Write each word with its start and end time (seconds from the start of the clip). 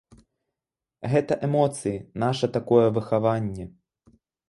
Гэта 1.11 1.37
эмоцыі, 1.49 1.95
наша 2.25 2.53
такое 2.59 2.87
выхаванне. 2.99 3.73